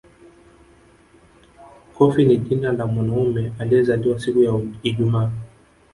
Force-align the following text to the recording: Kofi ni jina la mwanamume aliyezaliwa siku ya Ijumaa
Kofi 1.97 2.25
ni 2.25 2.37
jina 2.37 2.71
la 2.71 2.85
mwanamume 2.87 3.53
aliyezaliwa 3.59 4.19
siku 4.19 4.43
ya 4.43 4.61
Ijumaa 4.83 5.31